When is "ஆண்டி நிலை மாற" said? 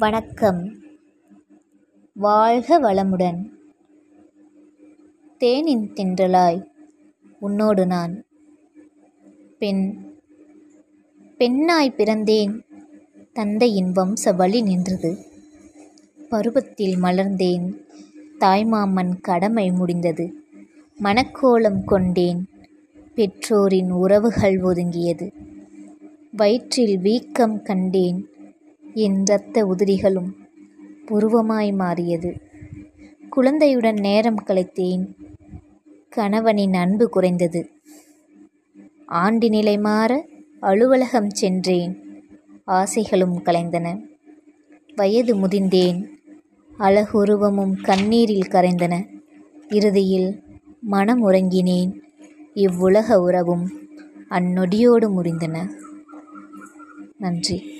39.06-40.26